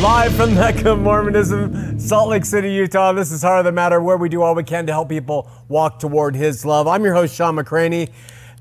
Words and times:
Live 0.00 0.34
from 0.34 0.54
Mecca 0.54 0.96
Mormonism, 0.96 2.00
Salt 2.00 2.30
Lake 2.30 2.46
City, 2.46 2.72
Utah. 2.72 3.12
This 3.12 3.30
is 3.30 3.42
Heart 3.42 3.58
of 3.58 3.64
the 3.66 3.72
Matter, 3.72 4.00
where 4.00 4.16
we 4.16 4.30
do 4.30 4.40
all 4.40 4.54
we 4.54 4.64
can 4.64 4.86
to 4.86 4.92
help 4.92 5.10
people 5.10 5.46
walk 5.68 5.98
toward 5.98 6.34
His 6.34 6.64
love. 6.64 6.86
I'm 6.86 7.04
your 7.04 7.12
host, 7.12 7.34
Shawn 7.34 7.56
McCraney. 7.56 8.08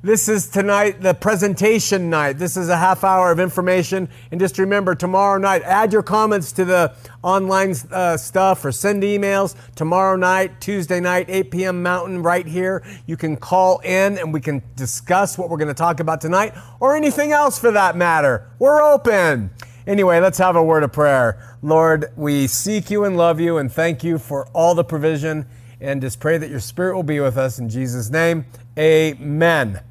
This 0.02 0.28
is 0.28 0.50
tonight 0.50 1.02
the 1.02 1.14
presentation 1.14 2.10
night. 2.10 2.40
This 2.40 2.58
is 2.58 2.68
a 2.68 2.76
half 2.76 3.06
hour 3.06 3.32
of 3.32 3.40
information. 3.40 4.10
And 4.32 4.40
just 4.40 4.60
remember, 4.60 4.96
tomorrow 4.96 5.40
night, 5.40 5.62
add 5.64 5.94
your 5.94 6.04
comments 6.04 6.52
to 6.54 6.66
the 6.66 6.94
online 7.24 7.74
uh, 7.90 8.18
stuff 8.18 8.66
or 8.66 8.74
send 8.74 9.04
emails. 9.04 9.56
Tomorrow 9.76 10.18
night, 10.18 10.60
Tuesday 10.60 11.00
night, 11.00 11.28
8 11.30 11.52
p.m. 11.52 11.82
Mountain, 11.82 12.22
right 12.22 12.46
here. 12.46 12.84
You 13.06 13.16
can 13.16 13.38
call 13.38 13.80
in 13.80 14.18
and 14.18 14.34
we 14.34 14.42
can 14.42 14.62
discuss 14.76 15.38
what 15.38 15.50
we're 15.50 15.58
going 15.58 15.70
to 15.70 15.74
talk 15.74 16.02
about 16.02 16.20
tonight 16.20 16.54
or 16.82 16.98
anything 16.98 17.32
else 17.32 17.58
for 17.58 17.72
that 17.72 17.96
matter. 17.96 18.50
We're 18.60 18.82
open. 18.82 19.52
Anyway, 19.90 20.20
let's 20.20 20.38
have 20.38 20.56
a 20.56 20.62
word 20.62 20.84
of 20.84 20.94
prayer. 20.94 21.58
Lord, 21.64 22.14
we 22.16 22.46
seek 22.46 22.92
you 22.92 23.06
and 23.06 23.18
love 23.18 23.40
you 23.40 23.58
and 23.58 23.72
thank 23.72 24.04
you 24.04 24.20
for 24.20 24.48
all 24.54 24.76
the 24.76 24.84
provision 24.84 25.48
and 25.82 26.00
just 26.00 26.20
pray 26.20 26.38
that 26.38 26.48
your 26.48 26.60
spirit 26.60 26.94
will 26.94 27.02
be 27.02 27.20
with 27.20 27.40
us 27.40 27.58
in 27.58 27.70
Jesus' 27.70 28.12
name. 28.12 28.46
Amen. 28.78 29.82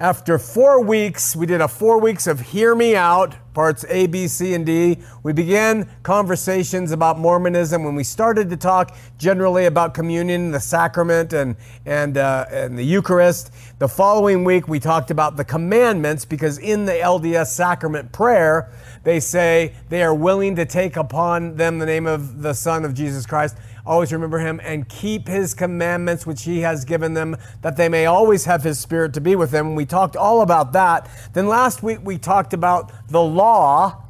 After 0.00 0.40
four 0.40 0.82
weeks, 0.82 1.36
we 1.36 1.46
did 1.46 1.60
a 1.60 1.68
four 1.68 2.00
weeks 2.00 2.26
of 2.26 2.40
Hear 2.40 2.74
Me 2.74 2.96
Out, 2.96 3.36
parts 3.54 3.84
A, 3.88 4.08
B, 4.08 4.26
C, 4.26 4.52
and 4.54 4.66
D. 4.66 4.98
We 5.22 5.32
began 5.32 5.88
conversations 6.02 6.90
about 6.90 7.16
Mormonism 7.16 7.84
when 7.84 7.94
we 7.94 8.02
started 8.02 8.50
to 8.50 8.56
talk 8.56 8.96
generally 9.18 9.66
about 9.66 9.94
communion, 9.94 10.50
the 10.50 10.58
sacrament, 10.58 11.32
and, 11.32 11.54
and, 11.86 12.18
uh, 12.18 12.46
and 12.50 12.76
the 12.76 12.82
Eucharist. 12.82 13.52
The 13.78 13.86
following 13.86 14.42
week, 14.42 14.66
we 14.66 14.80
talked 14.80 15.12
about 15.12 15.36
the 15.36 15.44
commandments 15.44 16.24
because 16.24 16.58
in 16.58 16.86
the 16.86 16.94
LDS 16.94 17.46
sacrament 17.46 18.10
prayer, 18.10 18.72
they 19.04 19.20
say 19.20 19.74
they 19.90 20.02
are 20.02 20.14
willing 20.14 20.56
to 20.56 20.66
take 20.66 20.96
upon 20.96 21.54
them 21.54 21.78
the 21.78 21.86
name 21.86 22.08
of 22.08 22.42
the 22.42 22.52
Son 22.52 22.84
of 22.84 22.94
Jesus 22.94 23.26
Christ 23.26 23.56
always 23.86 24.12
remember 24.12 24.38
him 24.38 24.60
and 24.62 24.88
keep 24.88 25.28
his 25.28 25.52
commandments 25.54 26.26
which 26.26 26.44
he 26.44 26.60
has 26.60 26.84
given 26.84 27.14
them 27.14 27.36
that 27.62 27.76
they 27.76 27.88
may 27.88 28.06
always 28.06 28.44
have 28.46 28.62
his 28.62 28.78
spirit 28.78 29.12
to 29.14 29.20
be 29.20 29.36
with 29.36 29.50
them. 29.50 29.74
We 29.74 29.84
talked 29.84 30.16
all 30.16 30.40
about 30.40 30.72
that. 30.72 31.08
Then 31.34 31.48
last 31.48 31.82
week 31.82 31.98
we 32.02 32.16
talked 32.16 32.54
about 32.54 32.92
the 33.08 33.22
law 33.22 34.02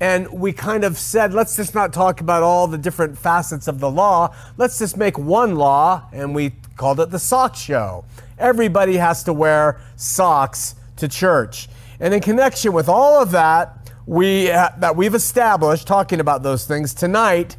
and 0.00 0.28
we 0.32 0.52
kind 0.52 0.84
of 0.84 0.98
said 0.98 1.32
let's 1.32 1.56
just 1.56 1.74
not 1.74 1.92
talk 1.92 2.20
about 2.20 2.42
all 2.42 2.66
the 2.66 2.78
different 2.78 3.16
facets 3.16 3.68
of 3.68 3.80
the 3.80 3.90
law. 3.90 4.34
Let's 4.58 4.78
just 4.78 4.96
make 4.96 5.18
one 5.18 5.56
law 5.56 6.08
and 6.12 6.34
we 6.34 6.52
called 6.76 7.00
it 7.00 7.10
the 7.10 7.18
sock 7.18 7.56
show. 7.56 8.04
Everybody 8.38 8.96
has 8.96 9.24
to 9.24 9.32
wear 9.32 9.80
socks 9.96 10.74
to 10.96 11.08
church. 11.08 11.68
And 12.00 12.12
in 12.12 12.20
connection 12.20 12.72
with 12.72 12.88
all 12.88 13.22
of 13.22 13.30
that 13.30 13.78
we 14.04 14.50
uh, 14.50 14.70
that 14.78 14.96
we've 14.96 15.14
established 15.14 15.86
talking 15.86 16.20
about 16.20 16.42
those 16.42 16.66
things 16.66 16.92
tonight 16.92 17.56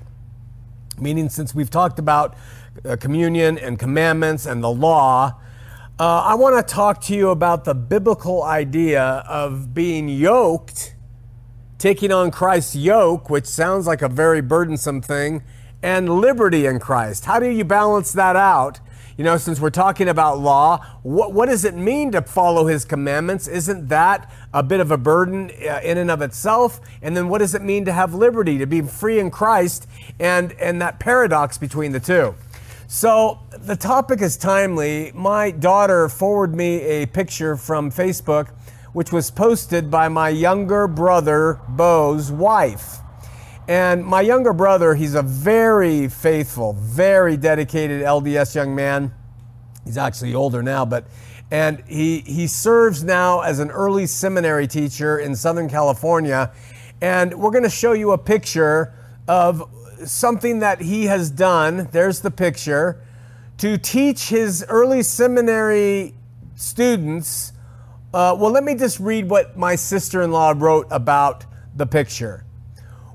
meaning 1.04 1.30
since 1.30 1.54
we've 1.54 1.70
talked 1.70 2.00
about 2.00 2.36
uh, 2.86 2.96
communion 2.96 3.58
and 3.58 3.78
commandments 3.78 4.46
and 4.46 4.64
the 4.64 4.72
law, 4.72 5.40
uh, 6.00 6.22
I 6.22 6.34
want 6.34 6.56
to 6.56 6.73
talk 6.73 7.02
to 7.02 7.14
you 7.14 7.30
about 7.30 7.66
the 7.66 7.76
biblical 7.76 8.42
idea 8.42 9.24
of 9.28 9.76
being 9.76 10.09
yoked, 10.09 10.96
taking 11.78 12.12
on 12.12 12.31
Christ's 12.31 12.76
yoke, 12.76 13.30
which 13.30 13.46
sounds 13.46 13.86
like 13.86 14.02
a 14.02 14.09
very 14.09 14.42
burdensome 14.42 15.02
thing, 15.02 15.44
and 15.84 16.09
liberty 16.09 16.66
in 16.66 16.80
Christ. 16.80 17.26
How 17.26 17.40
do 17.40 17.48
you 17.48 17.64
balance 17.64 18.12
that 18.14 18.36
out? 18.36 18.80
You 19.16 19.23
know, 19.23 19.38
since 19.38 19.59
we're 19.59 19.69
talking 19.69 20.09
about 20.09 20.39
law, 20.39 20.83
what, 21.03 21.33
what 21.33 21.47
does 21.47 21.66
it 21.66 21.75
mean 21.75 22.11
to 22.14 22.22
follow 22.23 22.66
his 22.66 22.83
commandments? 22.83 23.47
Isn't 23.47 23.89
that 23.89 24.31
a 24.52 24.64
bit 24.64 24.80
of 24.80 24.89
a 24.89 24.97
burden 24.97 25.52
uh, 25.52 25.81
in 25.83 26.00
and 26.00 26.09
of 26.09 26.23
itself? 26.23 26.81
And 27.02 27.16
then 27.16 27.29
what 27.29 27.38
does 27.38 27.53
it 27.53 27.62
mean 27.62 27.85
to 27.85 27.94
have 27.94 28.16
liberty, 28.16 28.57
to 28.57 28.66
be 28.66 28.81
free 28.81 29.19
in 29.19 29.29
Christ, 29.29 29.88
and, 30.19 30.53
and 30.53 30.81
that 30.81 31.00
paradox 31.00 31.59
between 31.59 31.91
the 31.91 32.00
two? 32.00 32.34
So 32.88 33.40
the 33.52 33.75
topic 33.75 34.19
is 34.22 34.35
timely. 34.35 35.12
My 35.13 35.52
daughter 35.52 36.09
forwarded 36.09 36.56
me 36.56 36.81
a 36.81 37.06
picture 37.06 37.56
from 37.56 37.91
Facebook, 37.91 38.50
which 38.94 39.12
was 39.12 39.29
posted 39.29 39.91
by 39.91 40.07
my 40.07 40.29
younger 40.29 40.88
brother, 40.88 41.59
Bo's 41.69 42.31
wife. 42.31 43.03
And 43.68 44.03
my 44.06 44.19
younger 44.19 44.51
brother, 44.51 44.94
he's 44.94 45.16
a 45.16 45.22
very 45.22 46.09
faithful, 46.09 46.74
very 46.74 47.38
dedicated 47.38 48.01
LDS 48.01 48.56
young 48.56 48.75
man. 48.75 49.13
He's 49.85 49.97
actually 49.97 50.35
older 50.35 50.62
now, 50.62 50.84
but 50.85 51.06
and 51.50 51.81
he 51.88 52.19
he 52.22 52.47
serves 52.47 53.03
now 53.03 53.41
as 53.41 53.59
an 53.59 53.72
early 53.72 54.06
seminary 54.06 54.68
teacher 54.68 55.18
in 55.18 55.35
Southern 55.35 55.69
California. 55.69 56.52
And 57.02 57.34
we're 57.40 57.52
going 57.52 57.63
to 57.63 57.69
show 57.69 57.94
you 57.94 58.12
a 58.12 58.18
picture 58.18 58.94
of 59.29 59.69
something 60.06 60.59
that 60.59 60.81
he 60.81 61.06
has 61.06 61.29
done. 61.29 61.88
There's 61.91 62.19
the 62.19 62.31
picture 62.31 63.02
to 63.59 63.78
teach 63.78 64.28
his 64.28 64.66
early 64.68 65.03
seminary 65.03 66.16
students. 66.56 67.53
Uh, 68.13 68.35
well, 68.38 68.52
let 68.52 68.63
me 68.63 68.75
just 68.75 69.00
read 69.00 69.29
what 69.29 69.57
my 69.57 69.75
sister 69.75 70.22
in 70.22 70.31
law 70.31 70.53
wrote 70.56 70.88
about 70.91 71.46
the 71.75 71.85
picture 71.85 72.44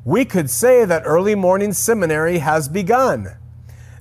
we 0.05 0.25
could 0.25 0.51
say 0.51 0.85
that 0.85 1.03
early 1.05 1.35
morning 1.35 1.73
seminary 1.73 2.39
has 2.39 2.69
begun. 2.69 3.37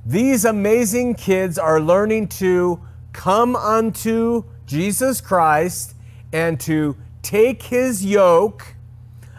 These 0.06 0.46
amazing 0.46 1.16
kids 1.16 1.58
are 1.58 1.82
learning 1.82 2.30
to 2.40 2.82
come 3.12 3.56
unto 3.56 4.46
Jesus 4.66 5.20
Christ 5.22 5.96
and 6.32 6.60
to 6.62 6.96
take 7.22 7.64
his 7.64 8.06
yoke 8.06 8.76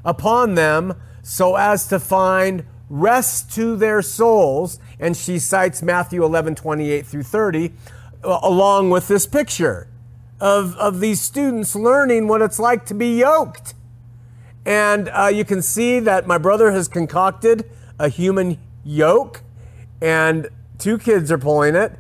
upon 0.05 0.55
them 0.57 0.95
so 1.23 1.57
as 1.57 1.87
to 1.89 1.99
find 1.99 2.65
rest 2.91 3.53
to 3.55 3.77
their 3.77 4.03
souls. 4.03 4.79
And 4.99 5.17
she 5.17 5.39
cites 5.39 5.83
Matthew 5.83 6.25
11, 6.25 6.55
28 6.55 7.07
through 7.07 7.23
30, 7.23 7.73
uh, 8.25 8.41
along 8.43 8.91
with 8.91 9.09
this 9.09 9.27
picture 9.27 9.89
of, 10.41 10.75
of 10.77 11.01
these 11.01 11.21
students 11.21 11.75
learning 11.75 12.29
what 12.29 12.43
it's 12.43 12.59
like 12.59 12.85
to 12.87 12.95
be 12.95 13.19
yoked. 13.21 13.75
And 14.65 15.09
uh, 15.09 15.27
you 15.27 15.45
can 15.45 15.63
see 15.63 16.01
that 16.01 16.27
my 16.27 16.39
brother 16.39 16.73
has 16.73 16.89
concocted 16.89 17.71
a 17.99 18.09
human 18.09 18.59
yoke, 18.85 19.43
and 20.01 20.49
two 20.79 20.99
kids 20.99 21.33
are 21.33 21.39
pulling 21.39 21.75
it, 21.75 21.93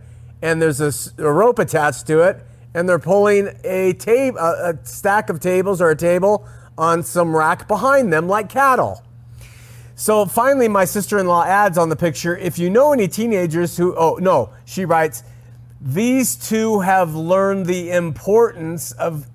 and 0.42 0.60
there's 0.60 0.80
a, 0.80 0.92
a 1.22 1.32
rope 1.32 1.58
attached 1.58 2.06
to 2.06 2.20
it, 2.20 2.38
and 2.74 2.88
they're 2.88 2.98
pulling 2.98 3.48
a, 3.64 3.94
tab- 3.94 4.36
a, 4.36 4.74
a 4.74 4.86
stack 4.86 5.30
of 5.30 5.41
tables 5.41 5.80
or 5.80 5.91
a 5.91 5.97
table 5.97 6.47
on 6.76 7.02
some 7.02 7.34
rack 7.34 7.66
behind 7.66 8.12
them 8.12 8.28
like 8.28 8.48
cattle. 8.48 9.02
So 9.97 10.26
finally, 10.26 10.68
my 10.68 10.84
sister 10.84 11.18
in 11.18 11.26
law 11.26 11.44
adds 11.44 11.76
on 11.76 11.88
the 11.88 11.97
picture 11.97 12.36
if 12.36 12.56
you 12.56 12.70
know 12.70 12.92
any 12.92 13.08
teenagers 13.08 13.76
who, 13.76 13.97
oh, 13.97 14.18
no, 14.20 14.50
she 14.64 14.84
writes, 14.84 15.24
these 15.80 16.36
two 16.36 16.80
have 16.80 17.16
learned 17.16 17.66
the 17.66 17.91
importance 17.91 18.92
of 18.92 19.26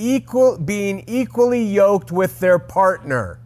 equal, 0.00 0.58
being 0.58 1.04
equally 1.06 1.62
yoked 1.62 2.10
with 2.10 2.40
their 2.40 2.58
partner. 2.58 3.40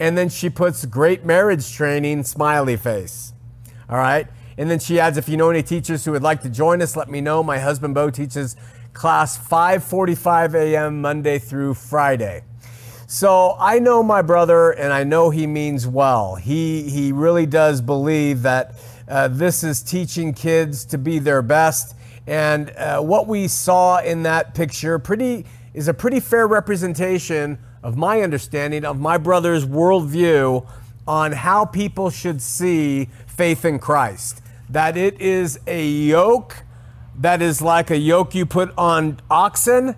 And 0.00 0.18
then 0.18 0.28
she 0.28 0.50
puts 0.50 0.84
great 0.84 1.24
marriage 1.24 1.72
training, 1.72 2.24
smiley 2.24 2.76
face. 2.76 3.32
All 3.88 3.98
right. 3.98 4.26
And 4.58 4.70
then 4.70 4.78
she 4.78 5.00
adds, 5.00 5.16
if 5.16 5.28
you 5.28 5.36
know 5.36 5.50
any 5.50 5.62
teachers 5.62 6.04
who 6.04 6.12
would 6.12 6.22
like 6.22 6.42
to 6.42 6.48
join 6.48 6.82
us, 6.82 6.96
let 6.96 7.08
me 7.08 7.20
know. 7.20 7.42
My 7.42 7.58
husband 7.58 7.94
Bo 7.94 8.10
teaches 8.10 8.56
class 8.92 9.36
5:45 9.36 10.54
a.m. 10.54 11.00
Monday 11.00 11.38
through 11.38 11.74
Friday. 11.74 12.44
So 13.06 13.56
I 13.58 13.78
know 13.80 14.02
my 14.02 14.22
brother, 14.22 14.70
and 14.70 14.92
I 14.92 15.04
know 15.04 15.30
he 15.30 15.46
means 15.46 15.86
well. 15.86 16.36
He 16.36 16.88
he 16.88 17.12
really 17.12 17.46
does 17.46 17.80
believe 17.80 18.42
that 18.42 18.74
uh, 19.08 19.28
this 19.28 19.62
is 19.62 19.82
teaching 19.82 20.32
kids 20.32 20.84
to 20.86 20.98
be 20.98 21.18
their 21.18 21.42
best 21.42 21.94
and 22.26 22.70
uh, 22.70 23.00
what 23.00 23.26
we 23.26 23.48
saw 23.48 23.98
in 23.98 24.22
that 24.22 24.54
picture 24.54 24.98
pretty 24.98 25.44
is 25.74 25.88
a 25.88 25.94
pretty 25.94 26.20
fair 26.20 26.46
representation 26.46 27.58
of 27.82 27.96
my 27.96 28.22
understanding 28.22 28.84
of 28.84 28.98
my 28.98 29.18
brother's 29.18 29.66
worldview 29.66 30.66
on 31.06 31.32
how 31.32 31.66
people 31.66 32.08
should 32.08 32.40
see 32.40 33.08
faith 33.26 33.64
in 33.64 33.78
Christ. 33.78 34.40
That 34.70 34.96
it 34.96 35.20
is 35.20 35.58
a 35.66 35.86
yoke 35.86 36.64
that 37.18 37.42
is 37.42 37.60
like 37.60 37.90
a 37.90 37.98
yoke 37.98 38.34
you 38.34 38.46
put 38.46 38.72
on 38.78 39.20
oxen 39.30 39.94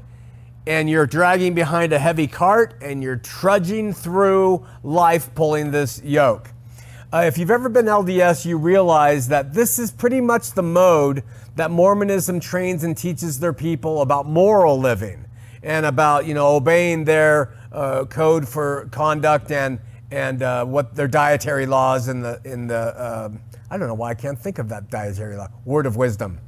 and 0.66 0.90
you're 0.90 1.06
dragging 1.06 1.54
behind 1.54 1.92
a 1.92 1.98
heavy 1.98 2.26
cart 2.26 2.74
and 2.82 3.02
you're 3.02 3.16
trudging 3.16 3.92
through 3.92 4.66
life 4.82 5.32
pulling 5.34 5.70
this 5.70 6.02
yoke. 6.02 6.50
Uh, 7.12 7.18
if 7.18 7.38
you've 7.38 7.52
ever 7.52 7.68
been 7.68 7.86
LDS, 7.86 8.44
you 8.44 8.58
realize 8.58 9.28
that 9.28 9.54
this 9.54 9.78
is 9.78 9.92
pretty 9.92 10.20
much 10.20 10.52
the 10.52 10.62
mode 10.62 11.22
that 11.56 11.70
Mormonism 11.70 12.38
trains 12.40 12.84
and 12.84 12.96
teaches 12.96 13.40
their 13.40 13.52
people 13.52 14.02
about 14.02 14.26
moral 14.26 14.78
living 14.78 15.24
and 15.62 15.84
about 15.84 16.26
you 16.26 16.34
know 16.34 16.54
obeying 16.54 17.04
their 17.04 17.54
uh, 17.72 18.04
code 18.04 18.48
for 18.48 18.88
conduct 18.92 19.50
and 19.50 19.80
and 20.10 20.42
uh, 20.42 20.64
what 20.64 20.94
their 20.94 21.08
dietary 21.08 21.66
laws 21.66 22.08
in 22.08 22.20
the 22.20 22.40
in 22.44 22.66
the 22.68 23.24
um, 23.26 23.40
I 23.70 23.76
don't 23.76 23.88
know 23.88 23.94
why 23.94 24.10
I 24.10 24.14
can't 24.14 24.38
think 24.38 24.58
of 24.58 24.68
that 24.68 24.90
dietary 24.90 25.36
law 25.36 25.48
word 25.64 25.86
of 25.86 25.96
wisdom. 25.96 26.38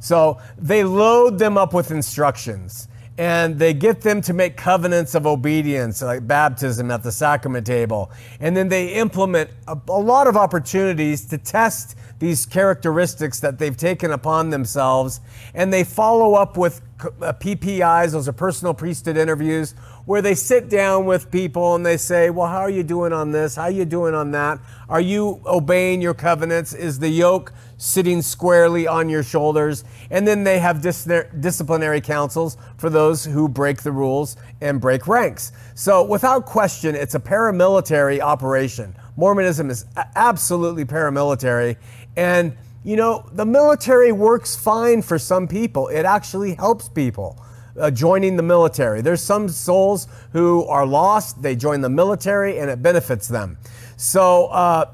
So 0.00 0.38
they 0.58 0.84
load 0.84 1.38
them 1.38 1.56
up 1.56 1.72
with 1.72 1.90
instructions. 1.90 2.88
And 3.16 3.58
they 3.58 3.72
get 3.72 4.00
them 4.00 4.20
to 4.22 4.32
make 4.32 4.56
covenants 4.56 5.14
of 5.14 5.26
obedience, 5.26 6.02
like 6.02 6.26
baptism 6.26 6.90
at 6.90 7.02
the 7.02 7.12
sacrament 7.12 7.64
table. 7.64 8.10
And 8.40 8.56
then 8.56 8.68
they 8.68 8.94
implement 8.94 9.50
a, 9.68 9.78
a, 9.88 10.00
lot 10.00 10.26
of 10.26 10.36
opportunities 10.36 11.24
to 11.26 11.38
test 11.38 11.96
these 12.18 12.44
characteristics 12.44 13.38
that 13.40 13.58
they've 13.58 13.76
taken 13.76 14.10
upon 14.10 14.50
themselves. 14.50 15.20
And 15.54 15.72
they 15.72 15.84
follow 15.84 16.34
up 16.34 16.56
with 16.56 16.80
uh, 17.00 17.32
PPIs, 17.34 18.12
those 18.12 18.28
are 18.28 18.32
personal 18.32 18.74
priesthood 18.74 19.16
interviews, 19.16 19.74
where 20.06 20.22
they 20.22 20.34
sit 20.34 20.68
down 20.68 21.06
with 21.06 21.30
people 21.30 21.74
and 21.74 21.86
they 21.86 21.96
say, 21.96 22.30
Well, 22.30 22.48
how 22.48 22.60
are 22.60 22.70
you 22.70 22.82
doing 22.82 23.12
on 23.12 23.30
this? 23.30 23.56
How 23.56 23.64
are 23.64 23.70
you 23.70 23.84
doing 23.84 24.14
on 24.14 24.32
that? 24.32 24.58
Are 24.88 25.00
you 25.00 25.40
obeying 25.46 26.00
your 26.00 26.14
covenants? 26.14 26.72
Is 26.72 26.98
the 26.98 27.08
yoke 27.08 27.52
sitting 27.76 28.22
squarely 28.22 28.86
on 28.86 29.08
your 29.08 29.22
shoulders? 29.22 29.84
And 30.10 30.26
then 30.26 30.44
they 30.44 30.58
have 30.58 30.82
dis- 30.82 31.08
disciplinary 31.40 32.00
councils 32.00 32.56
for 32.76 32.90
those 32.90 33.24
who 33.24 33.48
break 33.48 33.82
the 33.82 33.92
rules 33.92 34.36
and 34.60 34.80
break 34.80 35.06
ranks. 35.06 35.52
So, 35.74 36.04
without 36.04 36.46
question, 36.46 36.94
it's 36.94 37.14
a 37.14 37.20
paramilitary 37.20 38.20
operation. 38.20 38.94
Mormonism 39.16 39.70
is 39.70 39.86
absolutely 40.16 40.84
paramilitary. 40.84 41.76
And, 42.16 42.56
you 42.84 42.96
know, 42.96 43.28
the 43.32 43.46
military 43.46 44.12
works 44.12 44.56
fine 44.56 45.02
for 45.02 45.18
some 45.18 45.48
people, 45.48 45.88
it 45.88 46.04
actually 46.04 46.54
helps 46.54 46.88
people 46.88 47.38
uh, 47.78 47.90
joining 47.90 48.36
the 48.36 48.42
military. 48.42 49.00
There's 49.00 49.22
some 49.22 49.48
souls 49.48 50.06
who 50.32 50.64
are 50.64 50.86
lost, 50.86 51.42
they 51.42 51.56
join 51.56 51.80
the 51.80 51.88
military, 51.88 52.58
and 52.58 52.70
it 52.70 52.82
benefits 52.82 53.28
them. 53.28 53.58
So, 53.96 54.46
uh, 54.46 54.90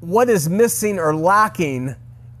what 0.00 0.28
is 0.28 0.48
missing 0.48 0.98
or 0.98 1.14
lacking 1.14 1.94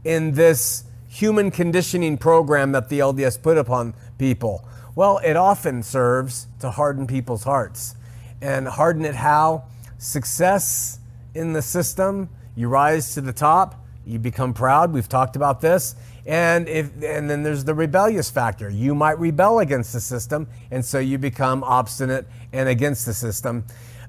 in 0.04 0.32
this 0.32 0.84
human 1.08 1.50
conditioning 1.50 2.18
program 2.18 2.72
that 2.72 2.88
the 2.88 2.98
LDS 3.00 3.40
put 3.42 3.58
upon 3.58 3.94
people? 4.18 4.66
Well, 4.94 5.18
it 5.18 5.36
often 5.36 5.82
serves 5.82 6.46
to 6.60 6.70
harden 6.70 7.06
people's 7.06 7.44
hearts. 7.44 7.94
And 8.40 8.66
harden 8.66 9.04
it 9.04 9.14
how? 9.14 9.64
Success 9.98 11.00
in 11.34 11.52
the 11.52 11.62
system, 11.62 12.28
you 12.54 12.68
rise 12.68 13.14
to 13.14 13.20
the 13.20 13.32
top, 13.32 13.74
you 14.06 14.18
become 14.18 14.54
proud. 14.54 14.92
We've 14.92 15.08
talked 15.08 15.36
about 15.36 15.60
this. 15.60 15.96
And 16.26 16.68
if 16.68 16.90
and 17.04 17.30
then 17.30 17.42
there's 17.42 17.64
the 17.64 17.74
rebellious 17.74 18.30
factor. 18.30 18.68
You 18.68 18.94
might 18.94 19.18
rebel 19.18 19.60
against 19.60 19.92
the 19.92 20.00
system, 20.00 20.48
and 20.70 20.84
so 20.84 20.98
you 20.98 21.18
become 21.18 21.62
obstinate 21.62 22.26
and 22.52 22.68
against 22.68 23.06
the 23.06 23.14
system. 23.14 23.64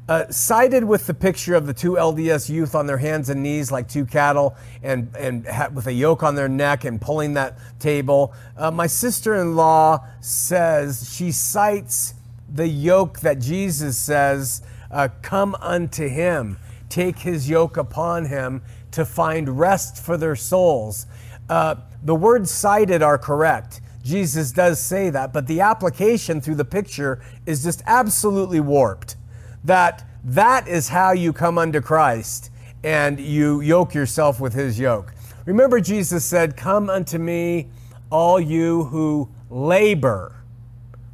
Uh, 0.07 0.25
cited 0.29 0.85
with 0.85 1.05
the 1.05 1.13
picture 1.13 1.53
of 1.53 1.67
the 1.67 1.73
two 1.73 1.93
LDS 1.93 2.49
youth 2.49 2.75
on 2.75 2.87
their 2.87 2.97
hands 2.97 3.27
and 3.27 3.43
knees 3.43 3.73
like 3.73 3.89
two 3.89 4.05
cattle 4.05 4.55
and, 4.81 5.13
and 5.17 5.45
ha- 5.45 5.67
with 5.73 5.85
a 5.87 5.91
yoke 5.91 6.23
on 6.23 6.33
their 6.33 6.47
neck 6.47 6.85
and 6.85 7.01
pulling 7.01 7.33
that 7.33 7.57
table. 7.77 8.33
Uh, 8.55 8.71
my 8.71 8.87
sister 8.87 9.35
in 9.35 9.57
law 9.57 9.99
says 10.21 11.13
she 11.13 11.29
cites 11.29 12.13
the 12.53 12.67
yoke 12.67 13.19
that 13.19 13.39
Jesus 13.39 13.97
says, 13.97 14.61
uh, 14.91 15.09
Come 15.21 15.55
unto 15.55 16.07
him, 16.07 16.57
take 16.87 17.19
his 17.19 17.49
yoke 17.49 17.75
upon 17.75 18.25
him 18.27 18.61
to 18.91 19.03
find 19.03 19.59
rest 19.59 20.01
for 20.01 20.15
their 20.15 20.37
souls. 20.37 21.05
Uh, 21.49 21.75
the 22.03 22.15
words 22.15 22.49
cited 22.49 23.01
are 23.01 23.17
correct. 23.17 23.81
Jesus 24.03 24.53
does 24.53 24.79
say 24.79 25.09
that, 25.09 25.33
but 25.33 25.47
the 25.47 25.59
application 25.59 26.39
through 26.39 26.55
the 26.55 26.65
picture 26.65 27.21
is 27.45 27.61
just 27.61 27.83
absolutely 27.85 28.61
warped. 28.61 29.17
That 29.63 30.03
that 30.23 30.67
is 30.67 30.89
how 30.89 31.11
you 31.11 31.33
come 31.33 31.57
unto 31.57 31.81
Christ 31.81 32.51
and 32.83 33.19
you 33.19 33.61
yoke 33.61 33.93
yourself 33.93 34.39
with 34.39 34.53
his 34.53 34.79
yoke. 34.79 35.13
Remember, 35.45 35.79
Jesus 35.79 36.25
said, 36.25 36.57
Come 36.57 36.89
unto 36.89 37.17
me, 37.17 37.69
all 38.09 38.39
you 38.39 38.85
who 38.85 39.29
labor, 39.49 40.35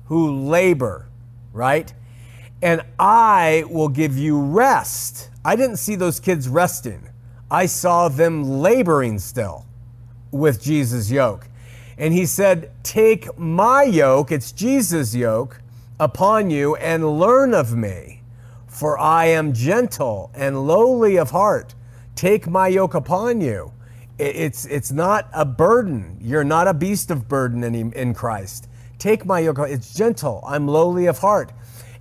who 0.05 0.31
labor, 0.47 1.07
right? 1.51 1.93
And 2.61 2.81
I 2.97 3.63
will 3.69 3.89
give 3.89 4.17
you 4.17 4.41
rest. 4.41 5.29
I 5.45 5.55
didn't 5.55 5.77
see 5.77 5.95
those 5.95 6.19
kids 6.19 6.49
resting. 6.49 7.09
I 7.51 7.67
saw 7.67 8.07
them 8.07 8.43
laboring 8.43 9.19
still 9.19 9.65
with 10.31 10.61
Jesus' 10.61 11.11
yoke. 11.11 11.47
And 11.97 12.13
he 12.13 12.25
said, 12.25 12.71
Take 12.81 13.37
my 13.37 13.83
yoke, 13.83 14.31
it's 14.31 14.51
Jesus' 14.51 15.13
yoke, 15.13 15.61
upon 15.99 16.49
you 16.49 16.75
and 16.77 17.19
learn 17.19 17.53
of 17.53 17.75
me, 17.75 18.22
for 18.73 18.97
I 18.97 19.27
am 19.27 19.53
gentle 19.53 20.31
and 20.33 20.65
lowly 20.65 21.15
of 21.17 21.29
heart. 21.29 21.75
Take 22.15 22.47
my 22.47 22.67
yoke 22.67 22.95
upon 22.95 23.39
you. 23.39 23.71
It's, 24.17 24.65
it's 24.65 24.91
not 24.91 25.29
a 25.31 25.45
burden. 25.45 26.17
You're 26.19 26.43
not 26.43 26.67
a 26.67 26.73
beast 26.73 27.11
of 27.11 27.27
burden 27.27 27.63
in, 27.63 27.93
in 27.93 28.15
Christ. 28.15 28.67
Take 28.97 29.27
my 29.27 29.39
yoke. 29.39 29.59
It's 29.59 29.93
gentle. 29.93 30.43
I'm 30.47 30.67
lowly 30.67 31.05
of 31.05 31.19
heart. 31.19 31.51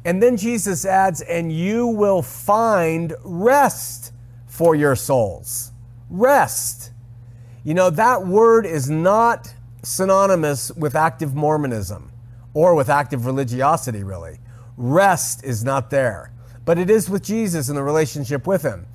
And 0.07 0.23
then 0.23 0.39
Jesus 0.39 0.87
adds, 0.87 1.21
and 1.21 1.53
you 1.53 1.87
will 1.89 2.23
find 2.23 3.15
rest 3.23 4.15
for 4.47 4.75
your 4.75 4.97
souls. 4.97 5.73
Rest. 6.09 6.91
You 7.65 7.75
know, 7.75 7.91
that 7.91 8.27
word 8.27 8.65
is 8.65 8.89
not 8.89 9.55
synonymous 9.83 10.73
with 10.73 10.97
active 10.97 11.35
Mormonism 11.35 12.13
or 12.55 12.75
with 12.75 12.89
active 12.89 13.27
religiosity, 13.27 14.03
really. 14.03 14.39
Rest 14.79 15.45
is 15.45 15.63
not 15.63 15.91
there. 15.91 16.32
But 16.65 16.79
it 16.79 16.91
is 16.91 17.11
with 17.11 17.23
Jesus 17.23 17.69
in 17.69 17.75
the 17.75 17.83
relationship 17.83 18.47
with 18.47 18.63
Him. 18.63 18.87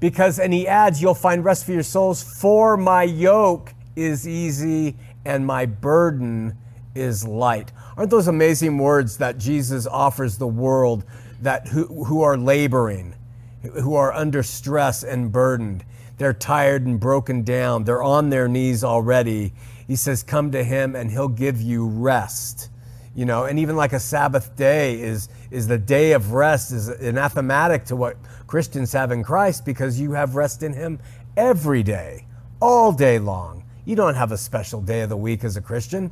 Because, 0.00 0.38
and 0.38 0.52
He 0.52 0.66
adds, 0.66 1.00
you'll 1.00 1.14
find 1.14 1.44
rest 1.44 1.64
for 1.64 1.72
your 1.72 1.82
souls, 1.82 2.22
for 2.22 2.76
my 2.76 3.04
yoke 3.04 3.72
is 3.94 4.26
easy 4.26 4.96
and 5.24 5.46
my 5.46 5.66
burden 5.66 6.56
is 6.94 7.26
light. 7.26 7.72
Aren't 7.96 8.10
those 8.10 8.28
amazing 8.28 8.78
words 8.78 9.18
that 9.18 9.38
Jesus 9.38 9.86
offers 9.86 10.38
the 10.38 10.46
world 10.46 11.04
that 11.40 11.68
who, 11.68 12.04
who 12.04 12.22
are 12.22 12.36
laboring? 12.36 13.14
who 13.62 13.94
are 13.94 14.12
under 14.12 14.42
stress 14.42 15.02
and 15.04 15.30
burdened. 15.30 15.84
They're 16.18 16.32
tired 16.32 16.86
and 16.86 16.98
broken 16.98 17.42
down. 17.42 17.84
They're 17.84 18.02
on 18.02 18.30
their 18.30 18.48
knees 18.48 18.84
already. 18.84 19.52
He 19.86 19.96
says, 19.96 20.22
Come 20.22 20.52
to 20.52 20.62
him 20.64 20.94
and 20.94 21.10
he'll 21.10 21.28
give 21.28 21.60
you 21.60 21.86
rest. 21.86 22.70
You 23.14 23.26
know, 23.26 23.44
and 23.44 23.58
even 23.58 23.76
like 23.76 23.92
a 23.92 24.00
Sabbath 24.00 24.56
day 24.56 24.98
is, 25.00 25.28
is 25.50 25.66
the 25.66 25.76
day 25.76 26.12
of 26.12 26.32
rest, 26.32 26.72
is 26.72 26.88
anathematic 26.88 27.84
to 27.86 27.96
what 27.96 28.16
Christians 28.46 28.92
have 28.92 29.12
in 29.12 29.22
Christ 29.22 29.66
because 29.66 30.00
you 30.00 30.12
have 30.12 30.34
rest 30.34 30.62
in 30.62 30.72
him 30.72 30.98
every 31.36 31.82
day, 31.82 32.26
all 32.60 32.90
day 32.90 33.18
long. 33.18 33.64
You 33.84 33.96
don't 33.96 34.14
have 34.14 34.32
a 34.32 34.38
special 34.38 34.80
day 34.80 35.02
of 35.02 35.10
the 35.10 35.16
week 35.16 35.44
as 35.44 35.56
a 35.56 35.60
Christian. 35.60 36.10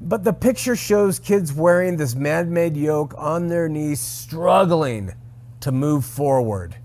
But 0.00 0.24
the 0.24 0.32
picture 0.32 0.74
shows 0.74 1.18
kids 1.18 1.52
wearing 1.52 1.96
this 1.96 2.14
man 2.14 2.52
made 2.52 2.76
yoke 2.76 3.14
on 3.16 3.48
their 3.48 3.68
knees, 3.68 4.00
struggling 4.00 5.12
to 5.60 5.70
move 5.70 6.04
forward 6.04 6.76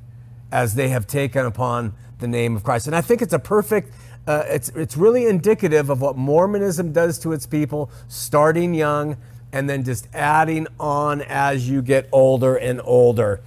as 0.52 0.76
they 0.76 0.90
have 0.90 1.08
taken 1.08 1.46
upon 1.46 1.94
the 2.20 2.28
name 2.28 2.56
of 2.56 2.64
Christ. 2.64 2.88
And 2.88 2.96
I 2.96 3.02
think 3.02 3.22
it's 3.22 3.34
a 3.34 3.40
perfect, 3.40 3.94
uh, 4.28 4.44
it's, 4.48 4.70
it's 4.70 4.96
really 4.96 5.26
indicative 5.26 5.90
of 5.90 6.02
what 6.02 6.18
Mormonism 6.18 6.94
does 6.94 7.18
to 7.20 7.34
its 7.34 7.46
people, 7.46 7.90
starting 8.08 8.74
young 8.74 9.18
and 9.52 9.70
then 9.70 9.84
just 9.84 10.08
adding 10.14 10.68
on 10.80 11.22
as 11.22 11.70
you 11.70 11.82
get 11.82 12.08
older 12.12 12.56
and 12.56 12.82
older. 12.84 13.42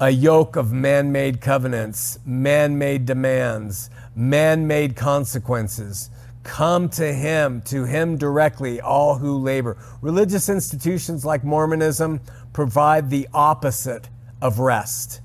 A 0.00 0.10
yoke 0.10 0.56
of 0.56 0.72
man 0.72 1.12
made 1.12 1.40
covenants, 1.40 2.18
man 2.26 2.78
made 2.78 3.06
demands, 3.06 3.90
man 4.14 4.66
made 4.66 4.96
consequences. 4.96 6.10
Come 6.42 6.90
to 6.90 7.12
Him, 7.12 7.62
to 7.62 7.84
Him 7.84 8.18
directly, 8.18 8.80
all 8.80 9.16
who 9.16 9.38
labor. 9.38 9.78
Religious 10.02 10.48
institutions 10.48 11.24
like 11.24 11.42
Mormonism 11.42 12.20
provide 12.52 13.08
the 13.08 13.28
opposite 13.32 14.08
of 14.42 14.58
rest. 14.58 15.20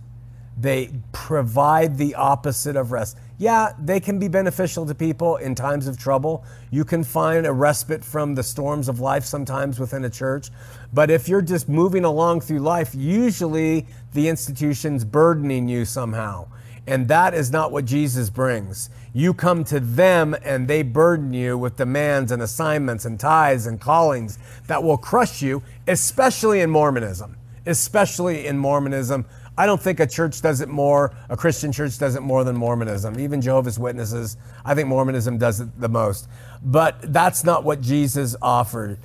They 0.57 0.91
provide 1.11 1.97
the 1.97 2.15
opposite 2.15 2.75
of 2.75 2.91
rest. 2.91 3.17
Yeah, 3.39 3.71
they 3.81 4.01
can 4.01 4.19
be 4.19 4.27
beneficial 4.27 4.85
to 4.85 4.93
people 4.93 5.37
in 5.37 5.55
times 5.55 5.87
of 5.87 5.97
trouble. 5.97 6.43
You 6.71 6.83
can 6.83 7.05
find 7.05 7.47
a 7.47 7.53
respite 7.53 8.03
from 8.03 8.35
the 8.35 8.43
storms 8.43 8.89
of 8.89 8.99
life 8.99 9.23
sometimes 9.23 9.79
within 9.79 10.03
a 10.03 10.09
church. 10.09 10.49
But 10.93 11.09
if 11.09 11.29
you're 11.29 11.41
just 11.41 11.69
moving 11.69 12.03
along 12.03 12.41
through 12.41 12.59
life, 12.59 12.93
usually 12.93 13.87
the 14.13 14.27
institution's 14.27 15.05
burdening 15.05 15.69
you 15.69 15.85
somehow. 15.85 16.49
And 16.85 17.07
that 17.07 17.33
is 17.33 17.49
not 17.49 17.71
what 17.71 17.85
Jesus 17.85 18.29
brings. 18.29 18.89
You 19.13 19.33
come 19.33 19.63
to 19.65 19.79
them 19.79 20.35
and 20.43 20.67
they 20.67 20.83
burden 20.83 21.33
you 21.33 21.57
with 21.57 21.77
demands 21.77 22.33
and 22.33 22.41
assignments 22.41 23.05
and 23.05 23.17
ties 23.17 23.67
and 23.67 23.79
callings 23.79 24.37
that 24.67 24.83
will 24.83 24.97
crush 24.97 25.41
you, 25.41 25.63
especially 25.87 26.59
in 26.59 26.69
Mormonism. 26.69 27.37
Especially 27.65 28.47
in 28.47 28.57
Mormonism. 28.57 29.25
I 29.59 29.65
don't 29.65 29.81
think 29.81 29.99
a 29.99 30.07
church 30.07 30.41
does 30.41 30.61
it 30.61 30.69
more, 30.69 31.13
a 31.27 31.35
Christian 31.35 31.73
church 31.73 31.99
does 31.99 32.15
it 32.15 32.21
more 32.21 32.45
than 32.45 32.55
Mormonism. 32.55 33.19
Even 33.19 33.41
Jehovah's 33.41 33.77
Witnesses, 33.77 34.37
I 34.63 34.73
think 34.73 34.87
Mormonism 34.87 35.37
does 35.37 35.59
it 35.59 35.81
the 35.81 35.89
most. 35.89 36.29
But 36.63 37.11
that's 37.11 37.43
not 37.43 37.65
what 37.65 37.81
Jesus 37.81 38.37
offered. 38.41 38.99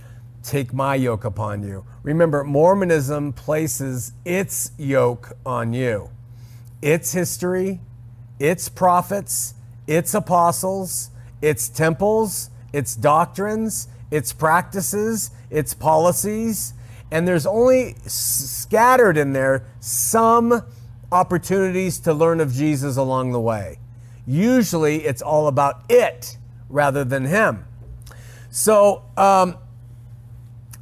Take 0.44 0.73
my 0.73 0.94
yoke 0.94 1.25
upon 1.25 1.64
you. 1.64 1.84
Remember, 2.04 2.44
Mormonism 2.44 3.32
places 3.32 4.12
its 4.25 4.70
yoke 4.78 5.37
on 5.44 5.73
you 5.73 6.11
its 6.80 7.11
history, 7.12 7.80
its 8.38 8.68
prophets, 8.68 9.54
its 9.88 10.14
apostles, 10.14 11.11
its 11.42 11.68
temples, 11.68 12.50
its 12.73 12.94
doctrines, 12.94 13.88
its 14.12 14.32
practices, 14.32 15.32
its 15.50 15.75
policies, 15.75 16.75
and 17.14 17.28
there's 17.28 17.47
only 17.47 17.94
scattered 18.06 19.16
in 19.16 19.33
there 19.33 19.64
some 19.78 20.64
opportunities 21.12 22.00
to 22.00 22.12
learn 22.12 22.40
of 22.40 22.52
Jesus 22.52 22.97
along 22.97 23.30
the 23.30 23.40
way. 23.40 23.78
Usually 24.26 25.04
it's 25.04 25.23
all 25.23 25.47
about 25.47 25.85
it 25.88 26.37
rather 26.68 27.04
than 27.04 27.26
him. 27.26 27.66
So, 28.50 29.04
um, 29.16 29.59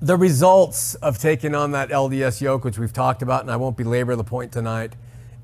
the 0.01 0.17
results 0.17 0.95
of 0.97 1.19
taking 1.19 1.55
on 1.55 1.73
that 1.73 1.91
LDS 1.91 2.41
yoke, 2.41 2.65
which 2.65 2.79
we've 2.79 2.95
talked 2.95 3.21
about, 3.21 3.43
and 3.43 3.51
I 3.51 3.57
won't 3.57 3.77
belabor 3.77 4.17
the 4.17 4.25
point 4.25 4.53
tonight, 4.53 4.95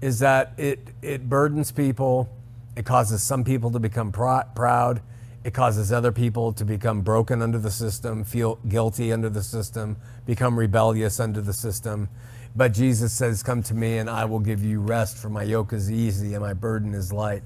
is 0.00 0.20
that 0.20 0.54
it, 0.56 0.88
it 1.02 1.28
burdens 1.28 1.70
people. 1.70 2.34
It 2.76 2.86
causes 2.86 3.22
some 3.22 3.44
people 3.44 3.70
to 3.72 3.78
become 3.78 4.10
pr- 4.10 4.48
proud. 4.54 5.02
It 5.44 5.54
causes 5.54 5.92
other 5.92 6.12
people 6.12 6.52
to 6.54 6.64
become 6.64 7.02
broken 7.02 7.42
under 7.42 7.58
the 7.58 7.70
system, 7.70 8.24
feel 8.24 8.56
guilty 8.68 9.12
under 9.12 9.30
the 9.30 9.42
system, 9.42 9.96
become 10.26 10.58
rebellious 10.58 11.20
under 11.20 11.40
the 11.40 11.52
system. 11.52 12.08
But 12.56 12.74
Jesus 12.74 13.12
says, 13.12 13.42
Come 13.42 13.62
to 13.64 13.74
me 13.74 13.98
and 13.98 14.10
I 14.10 14.24
will 14.24 14.40
give 14.40 14.64
you 14.64 14.80
rest, 14.80 15.16
for 15.16 15.28
my 15.28 15.44
yoke 15.44 15.72
is 15.72 15.90
easy 15.90 16.34
and 16.34 16.42
my 16.42 16.54
burden 16.54 16.92
is 16.92 17.12
light. 17.12 17.44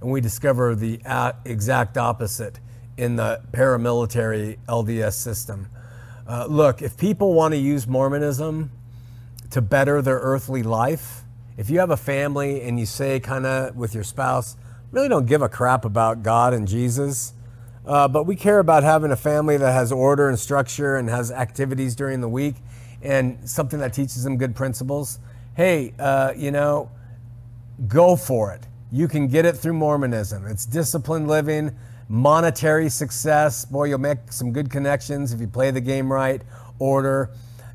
And 0.00 0.10
we 0.10 0.20
discover 0.20 0.74
the 0.74 1.00
exact 1.44 1.98
opposite 1.98 2.60
in 2.96 3.16
the 3.16 3.40
paramilitary 3.52 4.58
LDS 4.68 5.14
system. 5.14 5.68
Uh, 6.26 6.46
look, 6.46 6.82
if 6.82 6.96
people 6.96 7.34
want 7.34 7.52
to 7.52 7.58
use 7.58 7.86
Mormonism 7.86 8.70
to 9.50 9.60
better 9.60 10.00
their 10.00 10.18
earthly 10.18 10.62
life, 10.62 11.22
if 11.56 11.68
you 11.68 11.80
have 11.80 11.90
a 11.90 11.96
family 11.96 12.62
and 12.62 12.78
you 12.78 12.86
say, 12.86 13.20
kind 13.20 13.44
of 13.44 13.76
with 13.76 13.94
your 13.94 14.04
spouse, 14.04 14.56
really 14.92 15.08
don't 15.08 15.26
give 15.26 15.42
a 15.42 15.48
crap 15.48 15.84
about 15.84 16.22
God 16.22 16.54
and 16.54 16.68
Jesus, 16.68 17.32
uh, 17.84 18.06
but 18.06 18.24
we 18.24 18.36
care 18.36 18.60
about 18.60 18.84
having 18.84 19.10
a 19.10 19.16
family 19.16 19.56
that 19.56 19.72
has 19.72 19.90
order 19.90 20.28
and 20.28 20.38
structure 20.38 20.96
and 20.96 21.08
has 21.08 21.32
activities 21.32 21.96
during 21.96 22.20
the 22.20 22.28
week 22.28 22.56
and 23.02 23.48
something 23.48 23.80
that 23.80 23.92
teaches 23.92 24.22
them 24.22 24.36
good 24.36 24.54
principles, 24.54 25.18
hey, 25.56 25.92
uh, 25.98 26.32
you 26.36 26.50
know, 26.50 26.90
go 27.88 28.14
for 28.14 28.52
it. 28.52 28.66
You 28.92 29.08
can 29.08 29.26
get 29.26 29.44
it 29.44 29.56
through 29.56 29.72
Mormonism. 29.72 30.46
It's 30.46 30.66
disciplined 30.66 31.26
living, 31.26 31.74
monetary 32.08 32.88
success. 32.90 33.64
Boy, 33.64 33.84
you'll 33.84 33.98
make 33.98 34.30
some 34.30 34.52
good 34.52 34.70
connections 34.70 35.32
if 35.32 35.40
you 35.40 35.48
play 35.48 35.70
the 35.70 35.80
game 35.80 36.12
right, 36.12 36.42
order. 36.78 37.30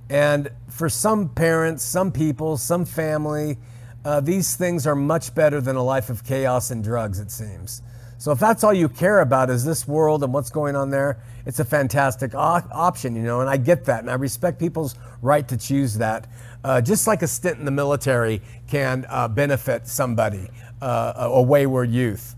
And 0.10 0.50
for 0.70 0.88
some 0.88 1.28
parents, 1.28 1.84
some 1.84 2.12
people, 2.12 2.56
some 2.56 2.86
family, 2.86 3.58
uh, 4.06 4.20
these 4.22 4.56
things 4.56 4.88
are 4.88 4.96
much 4.96 5.34
better 5.36 5.62
than 5.62 5.76
a 5.76 5.84
life 5.84 6.10
of 6.10 6.24
chaos 6.24 6.72
and 6.72 6.84
drugs, 6.84 7.20
it 7.20 7.32
seems. 7.32 7.82
So 8.20 8.32
if 8.32 8.40
that's 8.40 8.64
all 8.64 8.74
you 8.74 8.90
care 8.90 9.20
about 9.20 9.50
is 9.50 9.64
this 9.64 9.88
world 9.88 10.24
and 10.24 10.34
what's 10.34 10.50
going 10.50 10.76
on 10.76 10.90
there, 10.90 11.20
it's 11.46 11.60
a 11.60 11.66
fantastic 11.66 12.34
op- 12.34 12.68
option, 12.72 13.16
you 13.16 13.22
know, 13.22 13.42
and 13.42 13.50
I 13.50 13.58
get 13.58 13.86
that. 13.86 14.00
And 14.00 14.10
I 14.10 14.16
respect 14.16 14.60
people's 14.60 14.96
right 15.22 15.48
to 15.48 15.58
choose 15.58 15.96
that. 16.00 16.28
Uh, 16.64 16.82
just 16.82 17.06
like 17.06 17.22
a 17.22 17.28
stint 17.28 17.60
in 17.60 17.66
the 17.66 17.72
military 17.72 18.42
can 18.68 19.06
uh, 19.10 19.28
benefit 19.28 19.88
somebody, 19.88 20.50
uh, 20.82 21.14
a 21.18 21.42
wayward 21.42 21.92
youth. 21.92 22.36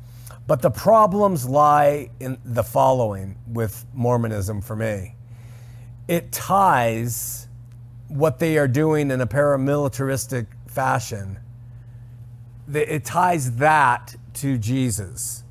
But 0.47 0.61
the 0.61 0.71
problems 0.71 1.47
lie 1.47 2.09
in 2.19 2.37
the 2.43 2.63
following 2.63 3.37
with 3.47 3.85
Mormonism 3.93 4.61
for 4.61 4.75
me 4.75 5.15
it 6.09 6.31
ties 6.31 7.47
what 8.07 8.39
they 8.39 8.57
are 8.57 8.67
doing 8.67 9.11
in 9.11 9.21
a 9.21 9.27
paramilitaristic 9.27 10.47
fashion, 10.65 11.37
it 12.75 13.05
ties 13.05 13.55
that 13.57 14.15
to 14.35 14.57
Jesus 14.57 15.43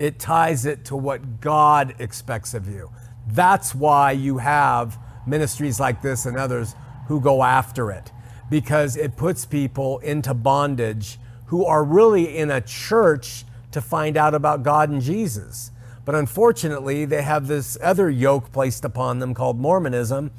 it 0.00 0.18
ties 0.18 0.64
it 0.64 0.86
to 0.86 0.96
what 0.96 1.40
God 1.40 1.94
expects 1.98 2.54
of 2.54 2.66
you. 2.66 2.90
That's 3.28 3.74
why 3.74 4.12
you 4.12 4.38
have 4.38 4.98
ministries 5.26 5.78
like 5.78 6.00
this 6.00 6.24
and 6.24 6.38
others 6.38 6.74
who 7.06 7.20
go 7.20 7.42
after 7.42 7.92
it, 7.92 8.10
because 8.48 8.96
it 8.96 9.16
puts 9.16 9.44
people 9.44 9.98
into 9.98 10.32
bondage 10.32 11.18
who 11.46 11.66
are 11.66 11.84
really 11.84 12.36
in 12.38 12.50
a 12.50 12.62
church 12.62 13.44
to 13.72 13.80
find 13.82 14.16
out 14.16 14.34
about 14.34 14.62
God 14.62 14.88
and 14.88 15.02
Jesus. 15.02 15.70
But 16.06 16.14
unfortunately, 16.14 17.04
they 17.04 17.22
have 17.22 17.46
this 17.46 17.76
other 17.82 18.08
yoke 18.08 18.50
placed 18.52 18.86
upon 18.86 19.18
them 19.18 19.34
called 19.34 19.58
Mormonism, 19.58 20.30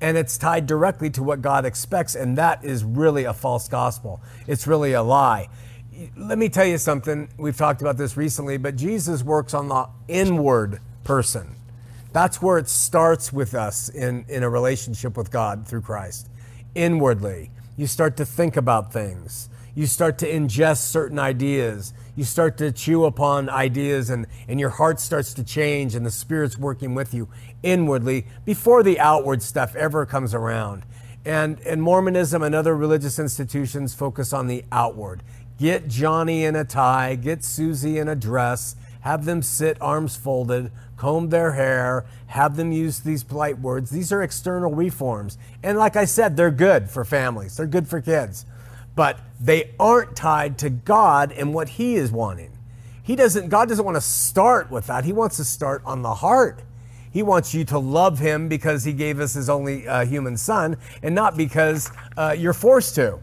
and 0.00 0.16
it's 0.16 0.38
tied 0.38 0.66
directly 0.66 1.10
to 1.10 1.22
what 1.22 1.42
God 1.42 1.64
expects, 1.64 2.14
and 2.14 2.38
that 2.38 2.64
is 2.64 2.84
really 2.84 3.24
a 3.24 3.34
false 3.34 3.68
gospel. 3.68 4.20
It's 4.46 4.66
really 4.66 4.92
a 4.92 5.02
lie 5.02 5.48
let 6.16 6.38
me 6.38 6.48
tell 6.48 6.64
you 6.64 6.78
something. 6.78 7.28
We've 7.36 7.56
talked 7.56 7.80
about 7.80 7.96
this 7.96 8.16
recently, 8.16 8.56
but 8.56 8.76
Jesus 8.76 9.22
works 9.22 9.54
on 9.54 9.68
the 9.68 9.88
inward 10.08 10.80
person. 11.04 11.56
That's 12.12 12.40
where 12.42 12.58
it 12.58 12.68
starts 12.68 13.32
with 13.32 13.54
us 13.54 13.88
in, 13.88 14.24
in 14.28 14.42
a 14.42 14.50
relationship 14.50 15.16
with 15.16 15.30
God 15.30 15.66
through 15.66 15.82
Christ. 15.82 16.28
Inwardly, 16.74 17.50
you 17.76 17.86
start 17.86 18.16
to 18.16 18.24
think 18.24 18.56
about 18.56 18.92
things. 18.92 19.48
You 19.74 19.86
start 19.86 20.18
to 20.18 20.30
ingest 20.30 20.88
certain 20.88 21.18
ideas. 21.18 21.92
You 22.16 22.24
start 22.24 22.58
to 22.58 22.72
chew 22.72 23.04
upon 23.04 23.48
ideas, 23.48 24.10
and, 24.10 24.26
and 24.48 24.60
your 24.60 24.70
heart 24.70 25.00
starts 25.00 25.32
to 25.34 25.44
change, 25.44 25.94
and 25.94 26.04
the 26.04 26.10
Spirit's 26.10 26.58
working 26.58 26.94
with 26.94 27.14
you 27.14 27.28
inwardly 27.62 28.26
before 28.44 28.82
the 28.82 28.98
outward 28.98 29.42
stuff 29.42 29.74
ever 29.76 30.06
comes 30.06 30.34
around. 30.34 30.84
And, 31.24 31.60
and 31.60 31.82
Mormonism 31.82 32.42
and 32.42 32.54
other 32.54 32.76
religious 32.76 33.18
institutions 33.18 33.94
focus 33.94 34.32
on 34.32 34.46
the 34.46 34.64
outward. 34.72 35.22
Get 35.58 35.88
Johnny 35.88 36.44
in 36.44 36.56
a 36.56 36.64
tie, 36.64 37.16
get 37.16 37.44
Susie 37.44 37.98
in 37.98 38.08
a 38.08 38.16
dress, 38.16 38.76
have 39.00 39.24
them 39.24 39.42
sit 39.42 39.76
arms 39.80 40.16
folded, 40.16 40.72
comb 40.96 41.28
their 41.28 41.52
hair, 41.52 42.06
have 42.26 42.56
them 42.56 42.72
use 42.72 43.00
these 43.00 43.24
polite 43.24 43.58
words. 43.58 43.90
These 43.90 44.12
are 44.12 44.22
external 44.22 44.74
reforms. 44.74 45.38
And 45.62 45.78
like 45.78 45.96
I 45.96 46.04
said, 46.04 46.36
they're 46.36 46.50
good 46.50 46.90
for 46.90 47.04
families, 47.04 47.56
they're 47.56 47.66
good 47.66 47.88
for 47.88 48.00
kids. 48.00 48.46
But 49.00 49.18
they 49.40 49.70
aren't 49.80 50.14
tied 50.14 50.58
to 50.58 50.68
God 50.68 51.32
and 51.32 51.54
what 51.54 51.70
He 51.70 51.94
is 51.94 52.12
wanting. 52.12 52.52
He 53.02 53.16
doesn't, 53.16 53.48
God 53.48 53.70
doesn't 53.70 53.82
want 53.86 53.96
to 53.96 54.00
start 54.02 54.70
with 54.70 54.88
that. 54.88 55.06
He 55.06 55.12
wants 55.14 55.38
to 55.38 55.44
start 55.44 55.80
on 55.86 56.02
the 56.02 56.12
heart. 56.12 56.60
He 57.10 57.22
wants 57.22 57.54
you 57.54 57.64
to 57.64 57.78
love 57.78 58.18
Him 58.18 58.46
because 58.46 58.84
He 58.84 58.92
gave 58.92 59.18
us 59.18 59.32
His 59.32 59.48
only 59.48 59.88
uh, 59.88 60.04
human 60.04 60.36
Son 60.36 60.76
and 61.02 61.14
not 61.14 61.34
because 61.34 61.90
uh, 62.18 62.36
you're 62.38 62.52
forced 62.52 62.94
to. 62.96 63.20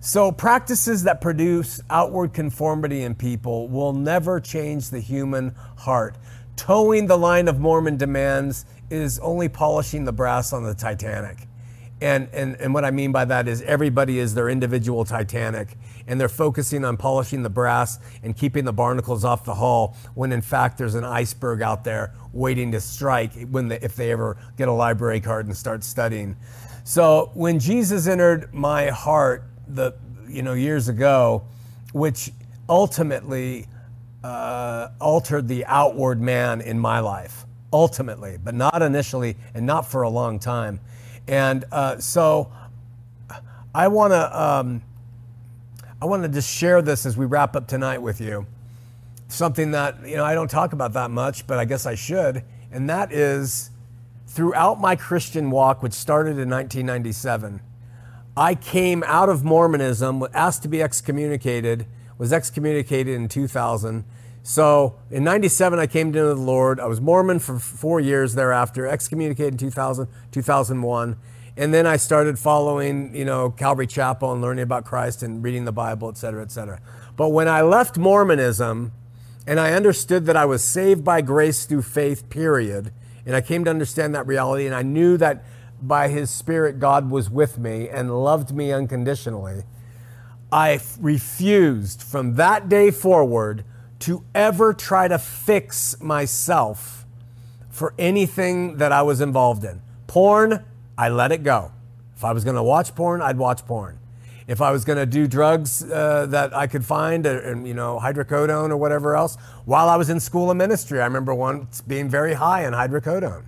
So, 0.00 0.30
practices 0.30 1.04
that 1.04 1.22
produce 1.22 1.80
outward 1.88 2.34
conformity 2.34 3.00
in 3.00 3.14
people 3.14 3.66
will 3.68 3.94
never 3.94 4.40
change 4.40 4.90
the 4.90 5.00
human 5.00 5.54
heart. 5.78 6.18
Toeing 6.56 7.06
the 7.06 7.16
line 7.16 7.48
of 7.48 7.58
Mormon 7.58 7.96
demands 7.96 8.66
is 8.90 9.18
only 9.20 9.48
polishing 9.48 10.04
the 10.04 10.12
brass 10.12 10.52
on 10.52 10.64
the 10.64 10.74
Titanic. 10.74 11.48
And, 12.00 12.28
and, 12.32 12.56
and 12.56 12.74
what 12.74 12.84
I 12.84 12.90
mean 12.90 13.12
by 13.12 13.24
that 13.26 13.48
is 13.48 13.62
everybody 13.62 14.18
is 14.18 14.34
their 14.34 14.48
individual 14.48 15.04
Titanic, 15.04 15.78
and 16.06 16.20
they're 16.20 16.28
focusing 16.28 16.84
on 16.84 16.96
polishing 16.96 17.42
the 17.42 17.50
brass 17.50 17.98
and 18.22 18.36
keeping 18.36 18.64
the 18.64 18.72
barnacles 18.72 19.24
off 19.24 19.44
the 19.44 19.54
hull, 19.54 19.96
when 20.14 20.32
in 20.32 20.42
fact 20.42 20.76
there's 20.76 20.96
an 20.96 21.04
iceberg 21.04 21.62
out 21.62 21.84
there 21.84 22.12
waiting 22.32 22.72
to 22.72 22.80
strike 22.80 23.32
when 23.48 23.68
they, 23.68 23.78
if 23.80 23.96
they 23.96 24.10
ever 24.10 24.36
get 24.56 24.68
a 24.68 24.72
library 24.72 25.20
card 25.20 25.46
and 25.46 25.56
start 25.56 25.82
studying. 25.84 26.36
So 26.82 27.30
when 27.34 27.58
Jesus 27.58 28.06
entered 28.06 28.52
my 28.52 28.88
heart, 28.88 29.44
the 29.68 29.94
you 30.28 30.42
know 30.42 30.52
years 30.52 30.88
ago, 30.88 31.44
which 31.92 32.30
ultimately 32.68 33.66
uh, 34.22 34.88
altered 35.00 35.48
the 35.48 35.64
outward 35.66 36.20
man 36.20 36.60
in 36.60 36.78
my 36.78 37.00
life. 37.00 37.44
Ultimately, 37.72 38.38
but 38.42 38.54
not 38.54 38.82
initially, 38.82 39.36
and 39.54 39.66
not 39.66 39.90
for 39.90 40.02
a 40.02 40.08
long 40.08 40.38
time. 40.38 40.80
And 41.26 41.64
uh, 41.72 41.98
so, 41.98 42.52
I 43.74 43.88
want 43.88 44.12
to 44.12 44.42
um, 44.42 44.82
I 46.00 46.06
want 46.06 46.22
to 46.22 46.28
just 46.28 46.48
share 46.48 46.82
this 46.82 47.06
as 47.06 47.16
we 47.16 47.26
wrap 47.26 47.56
up 47.56 47.66
tonight 47.66 48.02
with 48.02 48.20
you. 48.20 48.46
Something 49.28 49.72
that 49.72 50.06
you 50.06 50.16
know 50.16 50.24
I 50.24 50.34
don't 50.34 50.50
talk 50.50 50.72
about 50.72 50.92
that 50.92 51.10
much, 51.10 51.46
but 51.46 51.58
I 51.58 51.64
guess 51.64 51.86
I 51.86 51.94
should, 51.94 52.44
and 52.70 52.88
that 52.88 53.12
is 53.12 53.70
throughout 54.26 54.80
my 54.80 54.96
Christian 54.96 55.50
walk, 55.50 55.82
which 55.82 55.92
started 55.92 56.38
in 56.38 56.50
1997 56.50 57.60
I 58.36 58.56
came 58.56 59.04
out 59.06 59.28
of 59.28 59.44
Mormonism, 59.44 60.18
was 60.18 60.30
asked 60.34 60.62
to 60.62 60.68
be 60.68 60.82
excommunicated, 60.82 61.86
was 62.18 62.32
excommunicated 62.32 63.14
in 63.14 63.28
2000. 63.28 64.04
So 64.46 64.96
in 65.10 65.24
97, 65.24 65.78
I 65.78 65.86
came 65.86 66.12
to 66.12 66.18
know 66.18 66.34
the 66.34 66.40
Lord. 66.40 66.78
I 66.78 66.84
was 66.84 67.00
Mormon 67.00 67.38
for 67.38 67.58
four 67.58 67.98
years 67.98 68.34
thereafter, 68.34 68.86
excommunicated 68.86 69.54
in 69.54 69.58
2000, 69.58 70.06
2001. 70.32 71.16
And 71.56 71.72
then 71.72 71.86
I 71.86 71.96
started 71.96 72.38
following, 72.38 73.14
you 73.14 73.24
know, 73.24 73.50
Calvary 73.50 73.86
Chapel 73.86 74.34
and 74.34 74.42
learning 74.42 74.64
about 74.64 74.84
Christ 74.84 75.22
and 75.22 75.42
reading 75.42 75.64
the 75.64 75.72
Bible, 75.72 76.10
et 76.10 76.18
cetera, 76.18 76.42
et 76.42 76.50
cetera. 76.50 76.78
But 77.16 77.30
when 77.30 77.48
I 77.48 77.62
left 77.62 77.96
Mormonism 77.96 78.92
and 79.46 79.58
I 79.58 79.72
understood 79.72 80.26
that 80.26 80.36
I 80.36 80.44
was 80.44 80.62
saved 80.62 81.02
by 81.02 81.22
grace 81.22 81.64
through 81.64 81.82
faith, 81.82 82.28
period, 82.28 82.92
and 83.24 83.34
I 83.34 83.40
came 83.40 83.64
to 83.64 83.70
understand 83.70 84.14
that 84.14 84.26
reality 84.26 84.66
and 84.66 84.74
I 84.74 84.82
knew 84.82 85.16
that 85.16 85.42
by 85.80 86.08
his 86.08 86.28
spirit, 86.28 86.78
God 86.78 87.10
was 87.10 87.30
with 87.30 87.56
me 87.56 87.88
and 87.88 88.22
loved 88.22 88.54
me 88.54 88.72
unconditionally, 88.72 89.62
I 90.52 90.80
refused 91.00 92.02
from 92.02 92.34
that 92.34 92.68
day 92.68 92.90
forward 92.90 93.64
to 94.04 94.22
ever 94.34 94.74
try 94.74 95.08
to 95.08 95.18
fix 95.18 95.98
myself 96.00 97.06
for 97.70 97.94
anything 97.98 98.76
that 98.76 98.92
I 98.92 99.00
was 99.00 99.22
involved 99.22 99.64
in. 99.64 99.80
Porn, 100.06 100.62
I 100.96 101.08
let 101.08 101.32
it 101.32 101.42
go. 101.42 101.72
If 102.14 102.22
I 102.22 102.32
was 102.32 102.44
going 102.44 102.56
to 102.56 102.62
watch 102.62 102.94
porn, 102.94 103.22
I'd 103.22 103.38
watch 103.38 103.64
porn. 103.66 103.98
If 104.46 104.60
I 104.60 104.72
was 104.72 104.84
going 104.84 104.98
to 104.98 105.06
do 105.06 105.26
drugs 105.26 105.82
uh, 105.82 106.26
that 106.26 106.54
I 106.54 106.66
could 106.66 106.84
find, 106.84 107.26
uh, 107.26 107.56
you 107.56 107.72
know, 107.72 107.98
hydrocodone 107.98 108.68
or 108.68 108.76
whatever 108.76 109.16
else, 109.16 109.36
while 109.64 109.88
I 109.88 109.96
was 109.96 110.10
in 110.10 110.20
school 110.20 110.50
of 110.50 110.56
ministry, 110.58 111.00
I 111.00 111.04
remember 111.04 111.34
once 111.34 111.80
being 111.80 112.10
very 112.10 112.34
high 112.34 112.66
in 112.66 112.74
hydrocodone. 112.74 113.44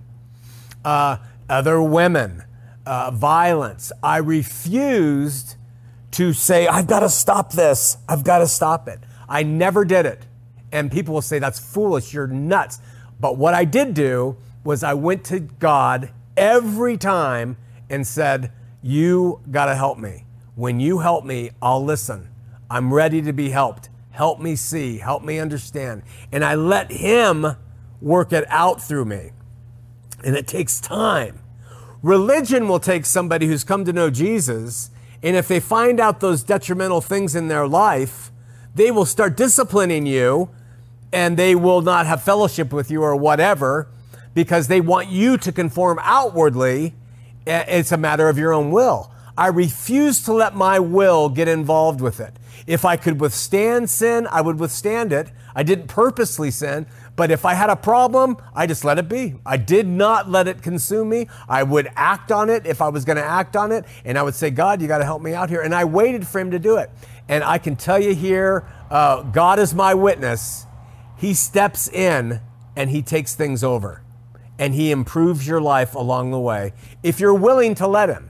Uh, 0.83 1.17
other 1.47 1.81
women, 1.83 2.43
uh, 2.85 3.11
violence. 3.11 3.91
I 4.01 4.17
refused 4.17 5.55
to 6.11 6.33
say, 6.33 6.67
I've 6.67 6.87
got 6.87 7.01
to 7.01 7.09
stop 7.09 7.51
this. 7.51 7.97
I've 8.09 8.23
got 8.23 8.39
to 8.39 8.47
stop 8.47 8.87
it. 8.87 8.99
I 9.29 9.43
never 9.43 9.85
did 9.85 10.07
it. 10.07 10.26
And 10.71 10.91
people 10.91 11.13
will 11.13 11.21
say, 11.21 11.39
that's 11.39 11.59
foolish. 11.59 12.13
You're 12.13 12.27
nuts. 12.27 12.79
But 13.19 13.37
what 13.37 13.53
I 13.53 13.65
did 13.65 13.93
do 13.93 14.37
was 14.63 14.83
I 14.83 14.93
went 14.93 15.23
to 15.25 15.39
God 15.39 16.11
every 16.35 16.97
time 16.97 17.57
and 17.89 18.05
said, 18.05 18.51
You 18.81 19.41
got 19.49 19.65
to 19.65 19.75
help 19.75 19.97
me. 19.97 20.25
When 20.55 20.79
you 20.79 20.99
help 20.99 21.23
me, 21.23 21.51
I'll 21.61 21.83
listen. 21.83 22.29
I'm 22.69 22.93
ready 22.93 23.21
to 23.21 23.33
be 23.33 23.49
helped. 23.49 23.89
Help 24.11 24.39
me 24.39 24.55
see, 24.55 24.97
help 24.97 25.23
me 25.23 25.39
understand. 25.39 26.03
And 26.31 26.43
I 26.43 26.55
let 26.55 26.91
Him 26.91 27.45
work 28.01 28.33
it 28.33 28.45
out 28.49 28.81
through 28.81 29.05
me. 29.05 29.31
And 30.23 30.35
it 30.35 30.47
takes 30.47 30.81
time. 30.81 31.39
Religion 32.01 32.67
will 32.67 32.79
take 32.79 33.05
somebody 33.05 33.47
who's 33.47 33.63
come 33.63 33.85
to 33.85 33.93
know 33.93 34.09
Jesus, 34.09 34.91
and 35.23 35.35
if 35.35 35.47
they 35.47 35.59
find 35.59 35.99
out 35.99 36.19
those 36.19 36.43
detrimental 36.43 37.01
things 37.01 37.35
in 37.35 37.47
their 37.47 37.67
life, 37.67 38.31
they 38.75 38.91
will 38.91 39.05
start 39.05 39.35
disciplining 39.35 40.05
you 40.05 40.49
and 41.11 41.37
they 41.37 41.55
will 41.55 41.81
not 41.81 42.05
have 42.05 42.21
fellowship 42.23 42.73
with 42.73 42.91
you 42.91 43.01
or 43.01 43.15
whatever 43.15 43.87
because 44.33 44.67
they 44.67 44.81
want 44.81 45.07
you 45.07 45.37
to 45.37 45.51
conform 45.51 45.99
outwardly. 46.03 46.93
It's 47.45 47.91
a 47.91 47.97
matter 47.97 48.29
of 48.29 48.37
your 48.37 48.53
own 48.53 48.71
will. 48.71 49.11
I 49.37 49.47
refuse 49.47 50.23
to 50.25 50.33
let 50.33 50.55
my 50.55 50.79
will 50.79 51.29
get 51.29 51.47
involved 51.47 52.01
with 52.01 52.19
it. 52.19 52.33
If 52.67 52.83
I 52.83 52.97
could 52.97 53.21
withstand 53.21 53.89
sin, 53.89 54.27
I 54.29 54.41
would 54.41 54.59
withstand 54.59 55.13
it. 55.13 55.31
I 55.55 55.63
didn't 55.63 55.87
purposely 55.87 56.51
sin, 56.51 56.85
but 57.15 57.31
if 57.31 57.45
I 57.45 57.55
had 57.55 57.71
a 57.71 57.75
problem, 57.75 58.37
I 58.53 58.67
just 58.67 58.85
let 58.85 58.99
it 58.99 59.09
be. 59.09 59.35
I 59.43 59.57
did 59.57 59.87
not 59.87 60.29
let 60.29 60.47
it 60.47 60.61
consume 60.61 61.09
me. 61.09 61.27
I 61.49 61.63
would 61.63 61.89
act 61.95 62.31
on 62.31 62.51
it 62.51 62.67
if 62.67 62.79
I 62.79 62.89
was 62.89 63.05
going 63.05 63.15
to 63.15 63.23
act 63.23 63.55
on 63.55 63.71
it, 63.71 63.85
and 64.05 64.19
I 64.19 64.21
would 64.21 64.35
say, 64.35 64.51
God, 64.51 64.83
you 64.83 64.87
got 64.87 64.99
to 64.99 65.05
help 65.05 65.23
me 65.23 65.33
out 65.33 65.49
here. 65.49 65.61
And 65.61 65.73
I 65.73 65.85
waited 65.85 66.27
for 66.27 66.39
Him 66.39 66.51
to 66.51 66.59
do 66.59 66.77
it. 66.77 66.91
And 67.27 67.43
I 67.43 67.57
can 67.57 67.75
tell 67.75 67.99
you 67.99 68.13
here, 68.13 68.67
uh, 68.91 69.23
God 69.23 69.57
is 69.57 69.73
my 69.73 69.95
witness. 69.95 70.66
He 71.17 71.33
steps 71.33 71.87
in 71.87 72.41
and 72.75 72.89
He 72.89 73.01
takes 73.01 73.33
things 73.35 73.63
over, 73.63 74.03
and 74.59 74.73
He 74.73 74.91
improves 74.91 75.47
your 75.47 75.59
life 75.59 75.95
along 75.95 76.31
the 76.31 76.39
way 76.39 76.73
if 77.03 77.19
you're 77.19 77.33
willing 77.33 77.75
to 77.75 77.87
let 77.87 78.09
Him. 78.09 78.29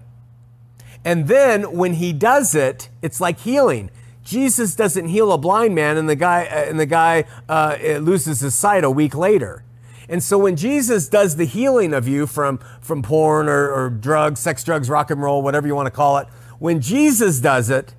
And 1.04 1.28
then 1.28 1.74
when 1.74 1.94
He 1.94 2.14
does 2.14 2.56
it, 2.56 2.90
it's 3.02 3.20
like 3.20 3.40
healing. 3.40 3.92
Jesus 4.24 4.76
doesn't 4.76 5.08
heal 5.08 5.32
a 5.32 5.38
blind 5.38 5.74
man 5.74 5.96
and 5.96 6.10
the 6.10 6.16
guy 6.16 6.46
uh, 6.46 6.70
and 6.70 6.78
the 6.78 6.86
guy 6.86 7.24
uh, 7.48 7.78
loses 8.02 8.42
his 8.42 8.56
sight 8.56 8.84
a 8.84 8.92
week 8.92 9.16
later. 9.16 9.64
And 10.10 10.24
so 10.24 10.38
when 10.38 10.56
Jesus 10.56 11.08
does 11.10 11.36
the 11.36 11.46
healing 11.46 11.94
of 11.94 12.08
you 12.08 12.28
from, 12.28 12.60
from 12.82 13.02
porn 13.02 13.48
or, 13.48 13.70
or 13.70 13.90
drugs, 13.90 14.40
sex, 14.40 14.64
drugs, 14.64 14.90
rock 14.90 15.12
and 15.12 15.22
roll, 15.22 15.42
whatever 15.42 15.68
you 15.68 15.76
want 15.76 15.88
to 15.88 15.92
call 15.92 16.18
it, 16.18 16.28
when 16.60 16.82
Jesus 16.82 17.40
does 17.40 17.70
it, 17.70 17.94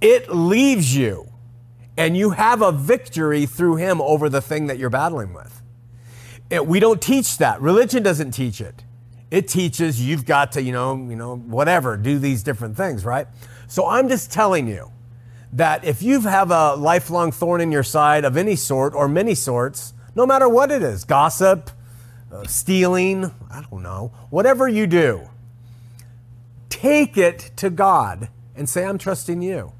it 0.00 0.28
leaves 0.28 0.96
you 0.96 1.32
and 1.96 2.16
you 2.16 2.30
have 2.30 2.62
a 2.62 2.72
victory 2.72 3.46
through 3.46 3.76
him 3.76 4.00
over 4.00 4.28
the 4.28 4.40
thing 4.40 4.66
that 4.66 4.78
you're 4.78 4.90
battling 4.90 5.32
with. 5.32 5.62
It, 6.50 6.66
we 6.66 6.80
don't 6.80 7.00
teach 7.00 7.38
that. 7.38 7.60
Religion 7.60 8.02
doesn't 8.02 8.32
teach 8.32 8.60
it. 8.60 8.84
It 9.30 9.48
teaches 9.48 10.00
you've 10.00 10.24
got 10.24 10.52
to, 10.52 10.62
you 10.62 10.72
know, 10.72 10.94
you 10.94 11.16
know, 11.16 11.36
whatever, 11.36 11.96
do 11.96 12.18
these 12.18 12.42
different 12.42 12.76
things, 12.76 13.04
right? 13.04 13.26
So 13.66 13.88
I'm 13.88 14.08
just 14.08 14.30
telling 14.30 14.68
you, 14.68 14.92
that 15.52 15.84
if 15.84 16.02
you 16.02 16.20
have 16.20 16.50
a 16.50 16.74
lifelong 16.74 17.32
thorn 17.32 17.60
in 17.60 17.72
your 17.72 17.82
side 17.82 18.24
of 18.24 18.36
any 18.36 18.56
sort 18.56 18.94
or 18.94 19.08
many 19.08 19.34
sorts, 19.34 19.94
no 20.14 20.26
matter 20.26 20.48
what 20.48 20.70
it 20.70 20.82
is 20.82 21.04
gossip, 21.04 21.70
uh, 22.30 22.44
stealing, 22.46 23.32
I 23.50 23.64
don't 23.70 23.82
know, 23.82 24.12
whatever 24.30 24.68
you 24.68 24.86
do, 24.86 25.28
take 26.68 27.16
it 27.16 27.52
to 27.56 27.70
God 27.70 28.28
and 28.54 28.68
say, 28.68 28.84
I'm 28.84 28.98
trusting 28.98 29.40
you. 29.40 29.72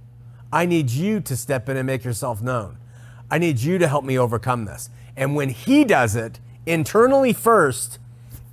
I 0.57 0.65
need 0.65 0.89
you 0.89 1.21
to 1.21 1.37
step 1.37 1.69
in 1.69 1.77
and 1.77 1.87
make 1.87 2.03
yourself 2.03 2.41
known. 2.41 2.79
I 3.31 3.37
need 3.37 3.61
you 3.61 3.77
to 3.77 3.87
help 3.87 4.07
me 4.07 4.19
overcome 4.19 4.65
this. 4.65 4.89
And 5.15 5.37
when 5.37 5.51
He 5.51 5.85
does 5.85 6.17
it 6.17 6.41
internally 6.65 7.35
first, 7.35 7.99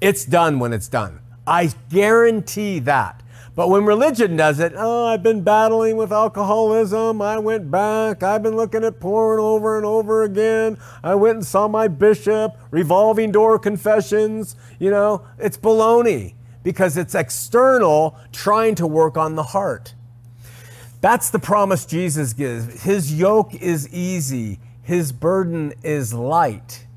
it's 0.02 0.26
done 0.26 0.60
when 0.60 0.74
it's 0.74 0.90
done. 0.90 1.22
I 1.48 1.72
guarantee 1.90 2.80
that. 2.80 3.24
But 3.56 3.70
when 3.70 3.86
religion 3.86 4.36
does 4.36 4.60
it, 4.60 4.74
oh, 4.76 5.06
I've 5.06 5.24
been 5.24 5.44
battling 5.44 5.96
with 5.96 6.12
alcoholism. 6.12 7.22
I 7.22 7.40
went 7.40 7.72
back. 7.72 8.22
I've 8.22 8.44
been 8.44 8.58
looking 8.58 8.84
at 8.84 9.00
porn 9.00 9.40
over 9.40 9.78
and 9.78 9.86
over 9.86 10.24
again. 10.24 10.78
I 11.06 11.16
went 11.16 11.38
and 11.38 11.46
saw 11.46 11.70
my 11.70 11.88
bishop, 11.88 12.58
revolving 12.70 13.32
door 13.32 13.58
confessions. 13.58 14.58
You 14.78 14.92
know, 14.92 15.26
it's 15.40 15.56
baloney 15.56 16.34
because 16.64 16.98
it's 16.98 17.16
external 17.16 18.18
trying 18.34 18.76
to 18.76 18.86
work 18.86 19.18
on 19.18 19.36
the 19.36 19.44
heart. 19.44 19.94
That's 21.04 21.32
the 21.32 21.40
promise 21.40 21.86
Jesus 21.86 22.32
gives. 22.32 22.84
His 22.84 23.14
yoke 23.14 23.54
is 23.56 23.94
easy, 23.94 24.58
his 24.84 25.12
burden 25.12 25.74
is 25.84 26.14
light. 26.14 26.88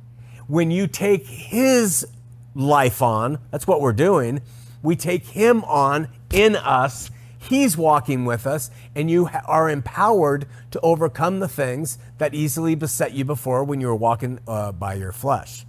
When 0.47 0.71
you 0.71 0.87
take 0.87 1.27
his 1.27 2.07
life 2.55 3.03
on, 3.03 3.41
that's 3.51 3.67
what 3.67 3.81
we're 3.81 3.93
doing, 3.93 4.43
we 4.81 4.95
take 4.95 5.27
him 5.27 5.65
on 5.65 6.07
in 6.33 6.55
us. 6.55 7.11
He's 7.37 7.77
walking 7.77 8.25
with 8.25 8.47
us, 8.47 8.71
and 8.95 9.11
you 9.11 9.29
are 9.45 9.69
empowered 9.69 10.47
to 10.71 10.79
overcome 10.83 11.41
the 11.41 11.49
things 11.49 11.99
that 12.19 12.33
easily 12.33 12.77
beset 12.77 13.13
you 13.13 13.25
before 13.25 13.65
when 13.65 13.81
you 13.81 13.89
were 13.89 13.97
walking 13.97 14.39
uh, 14.47 14.71
by 14.71 14.95
your 14.95 15.11
flesh. 15.11 15.67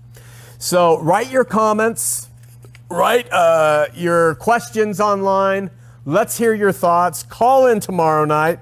So, 0.60 1.00
write 1.02 1.32
your 1.32 1.43
comments, 1.43 2.30
write 2.88 3.34
uh, 3.34 3.88
your 3.95 4.36
questions 4.36 5.00
online. 5.00 5.71
Let's 6.10 6.38
hear 6.38 6.54
your 6.54 6.72
thoughts. 6.72 7.22
Call 7.22 7.67
in 7.67 7.82
tomorrow 7.82 8.24
night. 8.24 8.60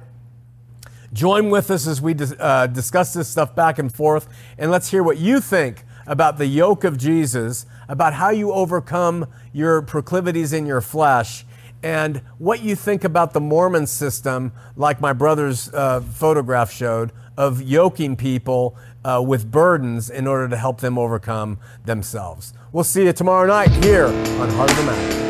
Join 1.13 1.51
with 1.51 1.69
us 1.69 1.85
as 1.85 2.01
we 2.01 2.15
uh, 2.39 2.65
discuss 2.65 3.13
this 3.13 3.27
stuff 3.27 3.55
back 3.55 3.77
and 3.77 3.93
forth, 3.93 4.27
and 4.57 4.71
let's 4.71 4.89
hear 4.89 5.03
what 5.03 5.19
you 5.19 5.39
think 5.39 5.85
about 6.07 6.39
the 6.39 6.47
yoke 6.47 6.83
of 6.83 6.97
Jesus, 6.97 7.67
about 7.87 8.13
how 8.13 8.31
you 8.31 8.51
overcome 8.51 9.27
your 9.53 9.83
proclivities 9.83 10.53
in 10.53 10.65
your 10.65 10.81
flesh, 10.81 11.45
and 11.83 12.23
what 12.39 12.63
you 12.63 12.75
think 12.75 13.03
about 13.03 13.33
the 13.33 13.41
Mormon 13.41 13.85
system, 13.85 14.51
like 14.75 14.99
my 14.99 15.13
brother's 15.13 15.71
uh, 15.71 16.01
photograph 16.01 16.71
showed, 16.71 17.11
of 17.37 17.61
yoking 17.61 18.15
people 18.15 18.75
uh, 19.03 19.23
with 19.23 19.51
burdens 19.51 20.09
in 20.09 20.25
order 20.25 20.49
to 20.49 20.57
help 20.57 20.81
them 20.81 20.97
overcome 20.97 21.59
themselves. 21.85 22.55
We'll 22.71 22.83
see 22.83 23.05
you 23.05 23.13
tomorrow 23.13 23.45
night 23.45 23.69
here 23.85 24.07
on 24.07 24.49
Heart 24.49 24.71
of 24.71 24.77
the 24.77 24.83
Matter. 24.85 25.24